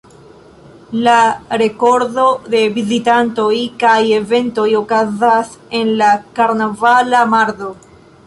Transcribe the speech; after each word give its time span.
La 1.07 1.17
rekordo 1.61 2.23
de 2.53 2.61
vizitantoj 2.77 3.53
kaj 3.85 3.99
eventoj 4.19 4.67
okazas 4.79 5.53
en 5.81 5.93
la 6.03 6.09
karnavala 6.41 7.21
mardo. 7.35 7.69